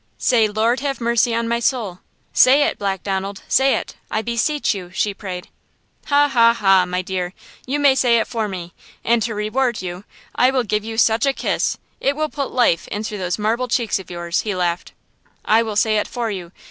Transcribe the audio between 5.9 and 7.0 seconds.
"Ha, ha, ha,